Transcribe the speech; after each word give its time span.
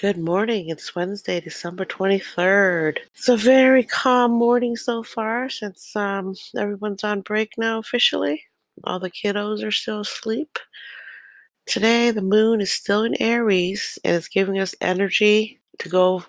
Good 0.00 0.16
morning. 0.16 0.68
It's 0.68 0.94
Wednesday, 0.94 1.40
December 1.40 1.84
23rd. 1.84 2.98
It's 3.16 3.28
a 3.28 3.36
very 3.36 3.82
calm 3.82 4.30
morning 4.30 4.76
so 4.76 5.02
far 5.02 5.50
since 5.50 5.96
um, 5.96 6.36
everyone's 6.56 7.02
on 7.02 7.22
break 7.22 7.58
now 7.58 7.80
officially. 7.80 8.44
All 8.84 9.00
the 9.00 9.10
kiddos 9.10 9.64
are 9.64 9.72
still 9.72 10.02
asleep. 10.02 10.60
Today, 11.66 12.12
the 12.12 12.22
moon 12.22 12.60
is 12.60 12.70
still 12.70 13.02
in 13.02 13.20
Aries 13.20 13.98
and 14.04 14.14
it's 14.14 14.28
giving 14.28 14.60
us 14.60 14.72
energy 14.80 15.58
to 15.80 15.88
go 15.88 16.22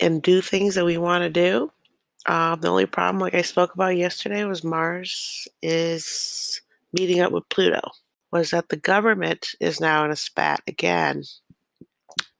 and 0.00 0.20
do 0.20 0.40
things 0.40 0.74
that 0.74 0.84
we 0.84 0.98
want 0.98 1.22
to 1.22 1.30
do. 1.30 1.70
Um, 2.26 2.60
the 2.60 2.70
only 2.70 2.86
problem, 2.86 3.20
like 3.20 3.36
I 3.36 3.42
spoke 3.42 3.72
about 3.72 3.96
yesterday, 3.96 4.44
was 4.46 4.64
Mars 4.64 5.46
is 5.62 6.60
meeting 6.92 7.20
up 7.20 7.30
with 7.30 7.48
Pluto. 7.50 7.82
Was 8.32 8.50
that 8.50 8.68
the 8.68 8.76
government 8.76 9.50
is 9.60 9.80
now 9.80 10.04
in 10.04 10.10
a 10.10 10.16
spat 10.16 10.60
again 10.66 11.22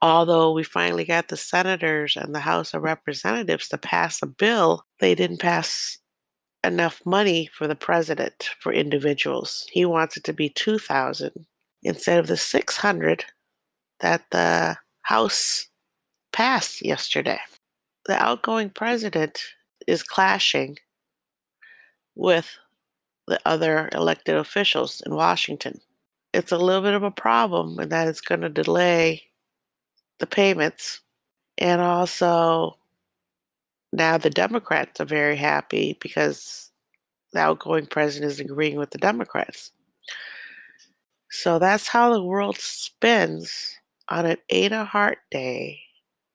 although 0.00 0.52
we 0.52 0.62
finally 0.62 1.04
got 1.04 1.28
the 1.28 1.36
senators 1.36 2.16
and 2.16 2.34
the 2.34 2.40
House 2.40 2.74
of 2.74 2.82
Representatives 2.82 3.68
to 3.68 3.78
pass 3.78 4.22
a 4.22 4.26
bill, 4.26 4.84
they 5.00 5.14
didn't 5.14 5.40
pass 5.40 5.98
enough 6.64 7.00
money 7.04 7.48
for 7.52 7.66
the 7.66 7.76
president 7.76 8.50
for 8.60 8.72
individuals. 8.72 9.66
He 9.70 9.84
wants 9.84 10.16
it 10.16 10.24
to 10.24 10.32
be 10.32 10.50
2000 10.50 11.32
instead 11.82 12.18
of 12.18 12.26
the 12.26 12.36
600 12.36 13.24
that 14.00 14.24
the 14.30 14.76
House 15.02 15.68
passed 16.32 16.84
yesterday. 16.84 17.38
The 18.06 18.22
outgoing 18.22 18.70
president 18.70 19.40
is 19.86 20.02
clashing 20.02 20.76
with 22.14 22.58
the 23.26 23.40
other 23.44 23.88
elected 23.92 24.36
officials 24.36 25.02
in 25.04 25.14
Washington. 25.14 25.80
It's 26.32 26.52
a 26.52 26.58
little 26.58 26.82
bit 26.82 26.94
of 26.94 27.02
a 27.02 27.10
problem 27.10 27.78
and 27.78 27.90
that 27.92 28.08
it's 28.08 28.20
going 28.20 28.40
to 28.42 28.48
delay 28.48 29.22
the 30.18 30.26
payments. 30.26 31.00
And 31.56 31.80
also, 31.80 32.76
now 33.92 34.18
the 34.18 34.30
Democrats 34.30 35.00
are 35.00 35.06
very 35.06 35.36
happy 35.36 35.98
because 36.00 36.70
the 37.32 37.40
outgoing 37.40 37.86
president 37.86 38.32
is 38.32 38.40
agreeing 38.40 38.78
with 38.78 38.90
the 38.90 38.98
Democrats. 38.98 39.72
So 41.30 41.58
that's 41.58 41.88
how 41.88 42.12
the 42.12 42.22
world 42.22 42.58
spins 42.58 43.76
on 44.08 44.24
an 44.26 44.38
of 44.72 44.86
Heart 44.88 45.18
Day, 45.30 45.80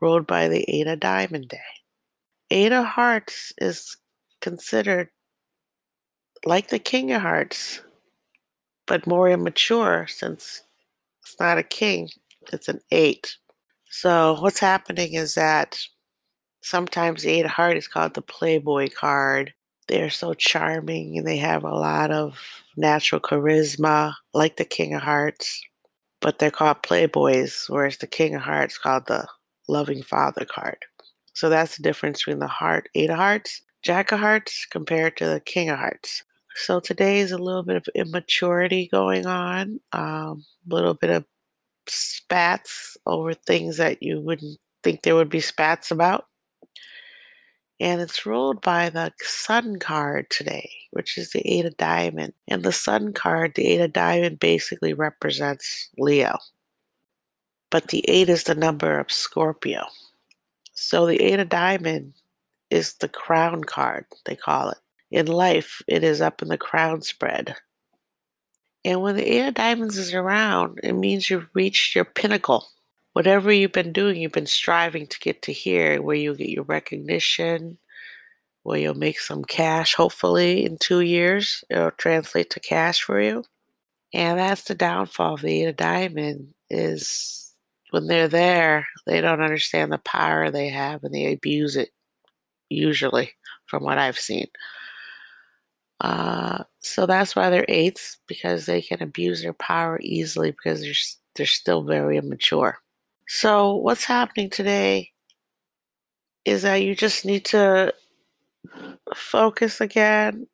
ruled 0.00 0.26
by 0.26 0.48
the 0.48 0.64
of 0.88 1.00
Diamond 1.00 1.48
Day. 1.48 2.70
Of 2.72 2.84
Hearts 2.84 3.52
is 3.58 3.96
considered 4.40 5.10
like 6.44 6.68
the 6.68 6.78
King 6.78 7.12
of 7.12 7.22
Hearts, 7.22 7.82
but 8.86 9.06
more 9.06 9.28
immature 9.28 10.06
since 10.08 10.62
it's 11.22 11.38
not 11.38 11.58
a 11.58 11.62
king, 11.62 12.08
it's 12.52 12.68
an 12.68 12.80
eight. 12.90 13.36
So 13.90 14.36
what's 14.40 14.60
happening 14.60 15.14
is 15.14 15.34
that 15.34 15.80
sometimes 16.62 17.22
the 17.22 17.30
Eight 17.30 17.44
of 17.46 17.52
Heart 17.52 17.76
is 17.76 17.88
called 17.88 18.14
the 18.14 18.22
Playboy 18.22 18.90
card. 18.90 19.54
They're 19.88 20.10
so 20.10 20.34
charming 20.34 21.16
and 21.16 21.26
they 21.26 21.38
have 21.38 21.64
a 21.64 21.74
lot 21.74 22.10
of 22.10 22.38
natural 22.76 23.20
charisma, 23.20 24.14
like 24.34 24.56
the 24.56 24.64
King 24.64 24.94
of 24.94 25.02
Hearts, 25.02 25.62
but 26.20 26.38
they're 26.38 26.50
called 26.50 26.82
Playboys, 26.82 27.70
whereas 27.70 27.96
the 27.96 28.06
King 28.06 28.34
of 28.34 28.42
Hearts 28.42 28.76
called 28.76 29.06
the 29.06 29.26
Loving 29.66 30.02
Father 30.02 30.44
card. 30.44 30.84
So 31.32 31.48
that's 31.48 31.76
the 31.76 31.82
difference 31.82 32.20
between 32.20 32.40
the 32.40 32.46
Heart, 32.46 32.90
Eight 32.94 33.10
of 33.10 33.16
Hearts, 33.16 33.62
Jack 33.82 34.12
of 34.12 34.20
Hearts 34.20 34.66
compared 34.70 35.16
to 35.16 35.26
the 35.26 35.40
King 35.40 35.70
of 35.70 35.78
Hearts. 35.78 36.24
So 36.56 36.80
today 36.80 37.20
is 37.20 37.32
a 37.32 37.38
little 37.38 37.62
bit 37.62 37.76
of 37.76 37.88
immaturity 37.94 38.88
going 38.90 39.26
on, 39.26 39.80
a 39.92 40.00
um, 40.00 40.44
little 40.66 40.94
bit 40.94 41.10
of 41.10 41.24
spats 41.90 42.96
over 43.06 43.34
things 43.34 43.76
that 43.78 44.02
you 44.02 44.20
wouldn't 44.20 44.58
think 44.82 45.02
there 45.02 45.14
would 45.14 45.30
be 45.30 45.40
spats 45.40 45.90
about. 45.90 46.26
And 47.80 48.00
it's 48.00 48.26
ruled 48.26 48.60
by 48.60 48.90
the 48.90 49.12
Sun 49.20 49.78
card 49.78 50.30
today, 50.30 50.70
which 50.90 51.16
is 51.16 51.30
the 51.30 51.46
Eight 51.48 51.64
of 51.64 51.76
Diamond. 51.76 52.32
And 52.48 52.62
the 52.62 52.72
Sun 52.72 53.12
card, 53.12 53.52
the 53.54 53.66
Eight 53.66 53.80
of 53.80 53.92
Diamond, 53.92 54.40
basically 54.40 54.92
represents 54.94 55.88
Leo. 55.96 56.38
But 57.70 57.88
the 57.88 58.04
Eight 58.08 58.28
is 58.28 58.44
the 58.44 58.56
number 58.56 58.98
of 58.98 59.12
Scorpio. 59.12 59.86
So 60.72 61.06
the 61.06 61.22
Eight 61.22 61.38
of 61.38 61.48
Diamond 61.48 62.14
is 62.70 62.94
the 62.94 63.08
crown 63.08 63.62
card, 63.62 64.06
they 64.26 64.34
call 64.34 64.70
it. 64.70 64.78
In 65.10 65.26
life, 65.26 65.80
it 65.86 66.02
is 66.04 66.20
up 66.20 66.42
in 66.42 66.48
the 66.48 66.58
crown 66.58 67.02
spread. 67.02 67.54
And 68.88 69.02
when 69.02 69.16
the 69.16 69.34
Eight 69.34 69.46
of 69.46 69.52
Diamonds 69.52 69.98
is 69.98 70.14
around, 70.14 70.80
it 70.82 70.94
means 70.94 71.28
you've 71.28 71.50
reached 71.52 71.94
your 71.94 72.06
pinnacle. 72.06 72.68
Whatever 73.12 73.52
you've 73.52 73.72
been 73.72 73.92
doing, 73.92 74.16
you've 74.16 74.32
been 74.32 74.46
striving 74.46 75.06
to 75.08 75.18
get 75.18 75.42
to 75.42 75.52
here, 75.52 76.00
where 76.00 76.16
you'll 76.16 76.34
get 76.34 76.48
your 76.48 76.64
recognition, 76.64 77.76
where 78.62 78.78
you'll 78.78 78.94
make 78.94 79.20
some 79.20 79.44
cash, 79.44 79.94
hopefully, 79.94 80.64
in 80.64 80.78
two 80.78 81.00
years. 81.00 81.62
It'll 81.68 81.90
translate 81.90 82.48
to 82.48 82.60
cash 82.60 83.02
for 83.02 83.20
you. 83.20 83.44
And 84.14 84.38
that's 84.38 84.62
the 84.64 84.74
downfall 84.74 85.34
of 85.34 85.42
the 85.42 85.64
Eight 85.64 85.68
of 85.68 85.76
Diamond 85.76 86.54
is 86.70 87.52
when 87.90 88.06
they're 88.06 88.26
there, 88.26 88.86
they 89.04 89.20
don't 89.20 89.42
understand 89.42 89.92
the 89.92 89.98
power 89.98 90.50
they 90.50 90.70
have 90.70 91.04
and 91.04 91.14
they 91.14 91.30
abuse 91.30 91.76
it, 91.76 91.90
usually, 92.70 93.32
from 93.66 93.82
what 93.82 93.98
I've 93.98 94.18
seen. 94.18 94.46
Uh, 96.00 96.64
so 96.80 97.06
that's 97.06 97.34
why 97.34 97.50
they're 97.50 97.64
eights 97.68 98.18
because 98.26 98.66
they 98.66 98.80
can 98.80 99.02
abuse 99.02 99.42
their 99.42 99.52
power 99.52 99.98
easily 100.02 100.52
because 100.52 100.80
they're 100.82 100.92
they're 101.34 101.46
still 101.46 101.82
very 101.82 102.16
immature. 102.16 102.78
So 103.28 103.76
what's 103.76 104.04
happening 104.04 104.50
today 104.50 105.12
is 106.44 106.62
that 106.62 106.82
you 106.82 106.94
just 106.96 107.24
need 107.24 107.44
to 107.46 107.94
focus 109.14 109.80
again 109.80 110.46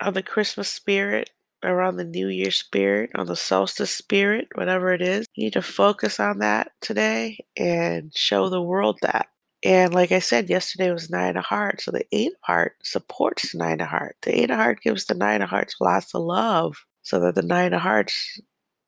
on 0.00 0.14
the 0.14 0.22
Christmas 0.22 0.68
spirit, 0.68 1.30
around 1.62 1.96
the 1.96 2.04
New 2.04 2.28
Year 2.28 2.50
spirit, 2.50 3.10
on 3.14 3.26
the 3.26 3.36
solstice 3.36 3.90
spirit, 3.90 4.48
whatever 4.54 4.92
it 4.92 5.02
is. 5.02 5.26
You 5.34 5.44
need 5.44 5.52
to 5.54 5.62
focus 5.62 6.20
on 6.20 6.38
that 6.38 6.72
today 6.80 7.38
and 7.56 8.14
show 8.16 8.48
the 8.48 8.62
world 8.62 8.98
that. 9.02 9.28
And 9.62 9.92
like 9.92 10.10
I 10.10 10.20
said, 10.20 10.48
yesterday 10.48 10.90
was 10.90 11.10
Nine 11.10 11.36
of 11.36 11.44
Hearts. 11.44 11.84
So 11.84 11.90
the 11.90 12.06
Eight 12.12 12.32
of 12.32 12.38
Hearts 12.42 12.92
supports 12.92 13.54
Nine 13.54 13.80
of 13.80 13.88
Hearts. 13.88 14.18
The 14.22 14.40
Eight 14.40 14.50
of 14.50 14.56
Hearts 14.56 14.80
gives 14.82 15.04
the 15.04 15.14
Nine 15.14 15.42
of 15.42 15.50
Hearts 15.50 15.76
lots 15.80 16.14
of 16.14 16.22
love 16.22 16.84
so 17.02 17.20
that 17.20 17.34
the 17.34 17.42
Nine 17.42 17.74
of 17.74 17.82
Hearts 17.82 18.40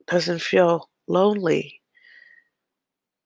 doesn't 0.07 0.41
feel 0.41 0.89
lonely 1.07 1.81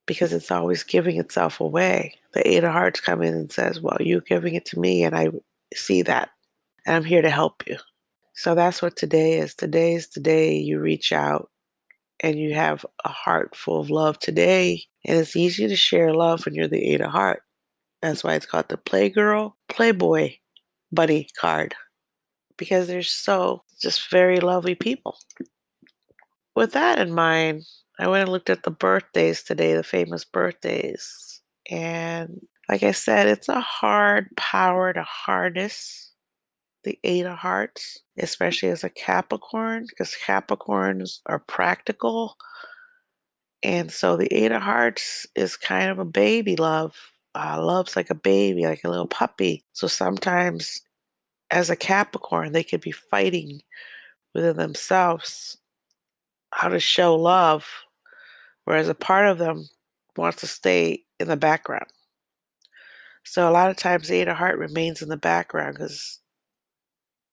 because 0.07 0.33
it's 0.33 0.51
always 0.51 0.83
giving 0.83 1.19
itself 1.19 1.61
away. 1.61 2.15
The 2.33 2.47
Eight 2.49 2.65
of 2.65 2.73
Hearts 2.73 3.01
come 3.01 3.23
in 3.23 3.35
and 3.35 3.53
says, 3.53 3.81
Well, 3.81 3.99
you're 4.01 4.21
giving 4.21 4.55
it 4.55 4.65
to 4.67 4.81
me, 4.81 5.05
and 5.05 5.17
I 5.17 5.29
see 5.75 6.03
that, 6.03 6.31
and 6.87 6.97
I'm 6.97 7.05
here 7.05 7.23
to 7.23 7.31
help 7.31 7.67
you. 7.67 7.77
So 8.35 8.55
that's 8.55 8.83
what 8.83 8.97
today 8.97 9.39
is. 9.39 9.55
Today 9.55 9.95
is 9.95 10.09
the 10.09 10.21
day 10.21 10.57
you 10.57 10.79
reach 10.79 11.13
out 11.13 11.51
and 12.21 12.39
you 12.39 12.55
have 12.55 12.85
a 13.05 13.09
heart 13.09 13.57
full 13.57 13.81
of 13.81 13.91
love 13.91 14.19
today. 14.19 14.83
And 15.05 15.19
it's 15.19 15.37
easy 15.37 15.69
to 15.69 15.77
share 15.77 16.15
love 16.15 16.45
when 16.45 16.55
you're 16.55 16.69
the 16.69 16.93
eight 16.93 17.01
of 17.01 17.11
heart. 17.11 17.43
That's 18.03 18.25
why 18.25 18.35
it's 18.35 18.47
called 18.47 18.69
the 18.69 18.77
Playgirl 18.77 19.53
Playboy 19.69 20.35
Buddy 20.93 21.29
card. 21.39 21.75
Because 22.57 22.87
they're 22.89 23.03
so 23.03 23.63
just 23.81 24.11
very 24.11 24.41
lovely 24.41 24.75
people. 24.75 25.19
With 26.55 26.73
that 26.73 26.99
in 26.99 27.13
mind, 27.13 27.65
I 27.99 28.09
went 28.09 28.23
and 28.23 28.33
looked 28.33 28.51
at 28.51 28.63
the 28.63 28.71
birthdays 28.71 29.43
today, 29.43 29.75
the 29.75 29.83
famous 29.83 30.25
birthdays. 30.25 31.43
And 31.71 32.41
like 32.69 32.83
I 32.83 32.93
said, 32.93 33.27
it's 33.29 33.49
a 33.49 33.61
hard 33.61 34.29
power 34.37 34.93
to 34.93 35.03
harness 35.03 36.13
the 36.87 36.99
Eight 37.03 37.27
of 37.27 37.37
Hearts, 37.37 38.01
especially 38.17 38.71
as 38.71 38.85
a 38.85 38.89
Capricorn, 38.89 39.87
because 39.89 40.17
Capricorns 40.25 41.19
are 41.27 41.41
practical. 41.41 42.37
And 43.63 43.91
so 43.91 44.17
the 44.17 44.33
Eight 44.33 44.53
of 44.53 44.63
Hearts 44.63 45.27
is 45.35 45.57
kind 45.57 45.91
of 45.91 45.99
a 45.99 46.05
baby 46.05 46.55
love. 46.55 46.95
Uh, 47.35 47.61
love's 47.61 47.97
like 47.97 48.09
a 48.09 48.15
baby, 48.15 48.65
like 48.65 48.85
a 48.85 48.89
little 48.89 49.09
puppy. 49.09 49.65
So 49.73 49.89
sometimes, 49.89 50.81
as 51.51 51.71
a 51.71 51.77
Capricorn, 51.77 52.53
they 52.53 52.63
could 52.63 52.81
be 52.81 52.93
fighting 52.93 53.63
within 54.33 54.57
themselves 54.57 55.59
how 56.53 56.69
to 56.69 56.79
show 56.79 57.17
love, 57.17 57.67
whereas 58.65 58.89
a 58.89 58.95
part 58.95 59.27
of 59.27 59.39
them 59.39 59.69
wants 60.17 60.41
to 60.41 60.47
stay 60.47 61.03
in 61.19 61.27
the 61.27 61.37
background. 61.37 61.91
So 63.25 63.49
a 63.49 63.51
lot 63.51 63.71
of 63.71 63.77
times, 63.77 64.07
the 64.07 64.15
Eight 64.15 64.29
of 64.29 64.37
Heart 64.37 64.59
remains 64.59 65.03
in 65.03 65.09
the 65.09 65.17
background 65.17 65.75
because 65.75 66.21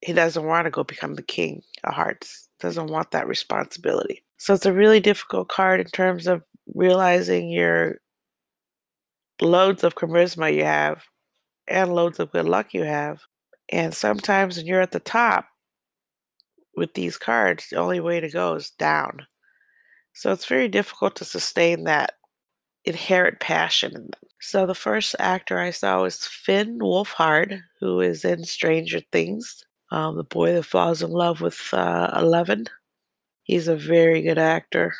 he 0.05 0.13
doesn't 0.13 0.45
want 0.45 0.65
to 0.65 0.71
go 0.71 0.83
become 0.83 1.15
the 1.15 1.23
king 1.23 1.61
of 1.83 1.93
hearts 1.93 2.49
doesn't 2.59 2.87
want 2.87 3.11
that 3.11 3.27
responsibility. 3.27 4.23
So 4.37 4.53
it's 4.53 4.65
a 4.65 4.73
really 4.73 4.99
difficult 4.99 5.49
card 5.49 5.79
in 5.79 5.87
terms 5.87 6.27
of 6.27 6.43
realizing 6.73 7.49
your 7.49 7.97
loads 9.41 9.83
of 9.83 9.95
charisma 9.95 10.53
you 10.53 10.63
have 10.63 11.03
and 11.67 11.93
loads 11.93 12.19
of 12.19 12.31
good 12.31 12.45
luck 12.45 12.73
you 12.73 12.83
have. 12.83 13.19
And 13.69 13.93
sometimes 13.93 14.57
when 14.57 14.65
you're 14.65 14.81
at 14.81 14.91
the 14.91 14.99
top 14.99 15.45
with 16.75 16.93
these 16.93 17.17
cards 17.17 17.67
the 17.69 17.77
only 17.77 17.99
way 17.99 18.19
to 18.19 18.29
go 18.29 18.55
is 18.55 18.71
down. 18.71 19.25
So 20.13 20.31
it's 20.31 20.45
very 20.45 20.67
difficult 20.67 21.15
to 21.17 21.25
sustain 21.25 21.83
that 21.83 22.13
inherent 22.85 23.39
passion 23.39 23.95
in 23.95 24.03
them. 24.03 24.29
So 24.41 24.65
the 24.65 24.75
first 24.75 25.15
actor 25.19 25.59
I 25.59 25.71
saw 25.71 26.01
was 26.01 26.27
Finn 26.27 26.79
Wolfhard, 26.79 27.61
who 27.79 28.01
is 28.01 28.25
in 28.25 28.43
Stranger 28.43 29.01
Things, 29.11 29.63
um, 29.93 30.17
the 30.17 30.23
boy 30.23 30.53
that 30.53 30.63
falls 30.63 31.03
in 31.03 31.11
love 31.11 31.39
with 31.39 31.69
uh, 31.71 32.11
Eleven. 32.17 32.65
He's 33.43 33.67
a 33.67 33.75
very 33.75 34.23
good 34.23 34.39
actor, 34.39 34.95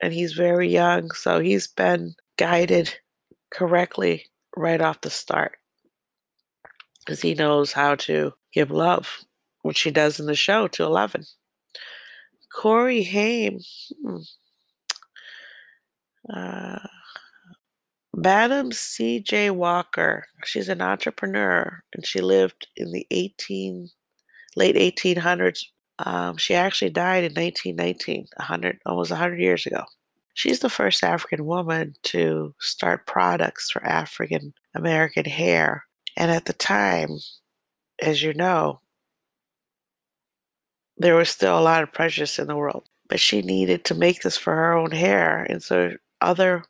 and 0.00 0.12
he's 0.12 0.34
very 0.34 0.68
young, 0.68 1.10
so 1.10 1.40
he's 1.40 1.66
been 1.66 2.14
guided 2.38 2.96
correctly 3.50 4.26
right 4.56 4.80
off 4.80 5.00
the 5.00 5.10
start 5.10 5.56
because 7.00 7.20
he 7.20 7.34
knows 7.34 7.72
how 7.72 7.96
to 7.96 8.34
give 8.52 8.70
love, 8.70 9.24
which 9.62 9.80
he 9.80 9.90
does 9.90 10.20
in 10.20 10.26
the 10.26 10.36
show 10.36 10.68
to 10.68 10.84
Eleven. 10.84 11.24
Corey 12.54 13.02
Haim. 13.02 13.58
Hmm. 14.04 14.16
Uh, 16.32 16.86
Madam 18.14 18.70
C.J. 18.70 19.50
Walker. 19.50 20.26
She's 20.44 20.68
an 20.68 20.80
entrepreneur, 20.80 21.82
and 21.92 22.06
she 22.06 22.20
lived 22.20 22.68
in 22.76 22.92
the 22.92 23.08
18 23.10 23.90
late 24.56 24.76
1800s. 24.76 25.64
Um, 25.98 26.36
she 26.36 26.54
actually 26.54 26.90
died 26.90 27.24
in 27.24 27.32
1919, 27.32 28.26
100 28.36 28.78
almost 28.84 29.10
100 29.10 29.40
years 29.40 29.66
ago. 29.66 29.84
She's 30.34 30.60
the 30.60 30.68
first 30.68 31.02
African 31.02 31.46
woman 31.46 31.94
to 32.04 32.54
start 32.60 33.06
products 33.06 33.70
for 33.70 33.82
African 33.84 34.52
American 34.74 35.24
hair, 35.24 35.86
and 36.16 36.30
at 36.30 36.44
the 36.44 36.52
time, 36.52 37.08
as 38.00 38.22
you 38.22 38.34
know, 38.34 38.80
there 40.98 41.14
was 41.14 41.30
still 41.30 41.58
a 41.58 41.60
lot 41.60 41.82
of 41.82 41.92
prejudice 41.92 42.38
in 42.38 42.48
the 42.48 42.56
world. 42.56 42.88
But 43.08 43.20
she 43.20 43.40
needed 43.40 43.84
to 43.86 43.94
make 43.94 44.22
this 44.22 44.36
for 44.36 44.54
her 44.54 44.74
own 44.74 44.90
hair, 44.90 45.46
and 45.48 45.62
so 45.62 45.92
other 46.20 46.64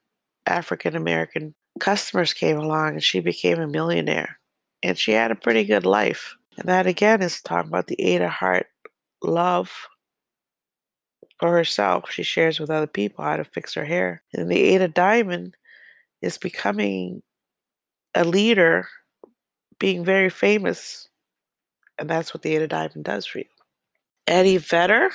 African 0.47 0.95
American 0.95 1.55
customers 1.79 2.33
came 2.33 2.59
along 2.59 2.95
and 2.95 3.03
she 3.03 3.21
became 3.21 3.61
a 3.61 3.67
millionaire. 3.67 4.39
And 4.83 4.99
she 4.99 5.13
had 5.13 5.31
a 5.31 5.37
pretty 5.37 5.65
good 5.65 5.85
life. 5.85 6.36
And 6.57 6.69
that 6.69 6.87
again 6.87 7.23
is 7.23 7.43
talking 7.43 7.69
about 7.69 7.87
the 7.87 8.01
eight 8.01 8.23
of 8.23 8.31
heart 8.31 8.67
love 9.23 9.71
for 11.39 11.51
herself. 11.51 12.11
She 12.11 12.23
shares 12.23 12.59
with 12.59 12.71
other 12.71 12.87
people 12.87 13.25
how 13.25 13.37
to 13.37 13.45
fix 13.45 13.75
her 13.75 13.85
hair. 13.85 14.23
And 14.33 14.51
the 14.51 14.61
eight 14.61 14.81
of 14.81 14.95
Diamond 14.95 15.57
is 16.23 16.39
becoming 16.39 17.23
a 18.15 18.25
leader, 18.25 18.89
being 19.79 20.05
very 20.05 20.31
famous. 20.31 21.09
And 21.99 22.09
that's 22.09 22.33
what 22.33 22.43
the 22.43 22.57
eight 22.57 22.63
of 22.63 22.71
Diamond 22.71 23.05
does 23.05 23.27
for 23.27 23.39
you. 23.39 23.45
Eddie 24.27 24.57
Vedder 24.57 25.11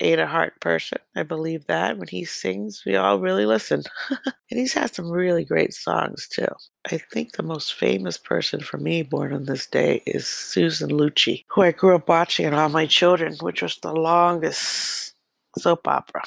Eight 0.00 0.18
of 0.18 0.28
Heart 0.28 0.60
person. 0.60 0.98
I 1.16 1.22
believe 1.22 1.66
that. 1.66 1.98
When 1.98 2.08
he 2.08 2.24
sings, 2.24 2.82
we 2.86 2.96
all 2.96 3.18
really 3.18 3.46
listen. 3.46 3.82
and 4.10 4.60
he's 4.60 4.72
had 4.72 4.94
some 4.94 5.10
really 5.10 5.44
great 5.44 5.74
songs 5.74 6.28
too. 6.28 6.48
I 6.90 6.98
think 6.98 7.32
the 7.32 7.42
most 7.42 7.74
famous 7.74 8.16
person 8.16 8.60
for 8.60 8.78
me 8.78 9.02
born 9.02 9.32
on 9.32 9.44
this 9.44 9.66
day 9.66 10.02
is 10.06 10.26
Susan 10.26 10.90
Lucci, 10.90 11.44
who 11.48 11.62
I 11.62 11.72
grew 11.72 11.94
up 11.94 12.08
watching 12.08 12.46
in 12.46 12.54
All 12.54 12.68
My 12.68 12.86
Children, 12.86 13.36
which 13.40 13.62
was 13.62 13.76
the 13.82 13.92
longest 13.92 15.14
soap 15.58 15.88
opera 15.88 16.22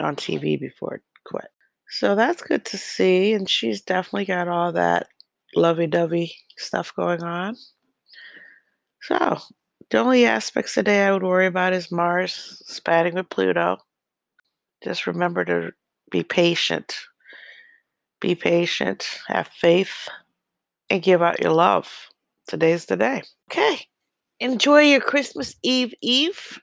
on 0.00 0.16
TV 0.16 0.58
before 0.60 0.96
it 0.96 1.02
quit. 1.24 1.48
So 1.88 2.14
that's 2.14 2.42
good 2.42 2.64
to 2.66 2.78
see. 2.78 3.32
And 3.32 3.48
she's 3.48 3.80
definitely 3.80 4.26
got 4.26 4.48
all 4.48 4.72
that 4.72 5.08
lovey 5.54 5.86
dovey 5.86 6.34
stuff 6.58 6.94
going 6.94 7.22
on. 7.22 7.56
So 9.02 9.38
the 9.94 10.00
only 10.00 10.26
aspects 10.26 10.74
today 10.74 11.06
I 11.06 11.12
would 11.12 11.22
worry 11.22 11.46
about 11.46 11.72
is 11.72 11.92
Mars 11.92 12.60
spatting 12.66 13.14
with 13.14 13.28
Pluto. 13.28 13.76
Just 14.82 15.06
remember 15.06 15.44
to 15.44 15.70
be 16.10 16.24
patient. 16.24 16.98
Be 18.20 18.34
patient, 18.34 19.20
have 19.28 19.46
faith, 19.46 20.08
and 20.90 21.00
give 21.00 21.22
out 21.22 21.40
your 21.40 21.52
love. 21.52 22.08
Today's 22.48 22.86
the 22.86 22.96
day. 22.96 23.22
Okay. 23.48 23.86
Enjoy 24.40 24.80
your 24.80 25.00
Christmas 25.00 25.54
Eve 25.62 25.94
Eve. 26.02 26.58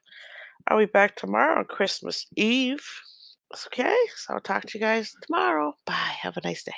I'll 0.68 0.80
be 0.80 0.86
back 0.86 1.16
tomorrow 1.16 1.60
on 1.60 1.66
Christmas 1.66 2.28
Eve. 2.36 2.86
Okay, 3.68 3.96
so 4.18 4.34
I'll 4.34 4.42
talk 4.42 4.64
to 4.64 4.78
you 4.78 4.82
guys 4.82 5.16
tomorrow. 5.22 5.74
Bye. 5.86 6.16
Have 6.22 6.36
a 6.36 6.42
nice 6.44 6.64
day. 6.64 6.74